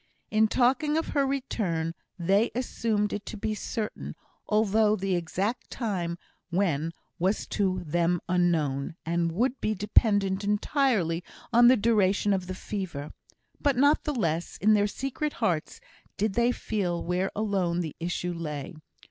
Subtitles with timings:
[0.31, 4.15] In talking of her return, they assumed it to be certain,
[4.49, 6.17] although the exact time
[6.49, 12.55] when was to them unknown, and would be dependent entirely on the duration of the
[12.55, 13.11] fever;
[13.59, 15.79] but not the less, in their secret hearts,
[16.17, 18.73] did they feel where alone the issue lay.